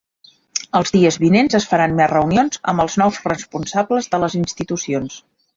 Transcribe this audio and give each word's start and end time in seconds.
Els 0.79 0.93
dies 0.95 1.19
vinents 1.23 1.57
es 1.59 1.67
faran 1.73 1.93
més 2.01 2.11
reunions 2.13 2.63
amb 2.73 2.85
els 2.87 2.97
nous 3.03 3.23
responsables 3.29 4.11
de 4.15 4.25
les 4.25 4.39
institucions. 4.45 5.25